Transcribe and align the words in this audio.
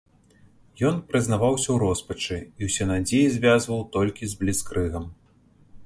Ён 0.89 0.95
прызнаваўся 1.11 1.63
ў 1.71 1.77
роспачы, 1.85 2.37
і 2.63 2.73
ўсе 2.73 2.83
надзеі 2.95 3.31
звязваў 3.37 3.87
толькі 3.99 4.23
з 4.33 4.45
бліцкрыгам. 4.45 5.05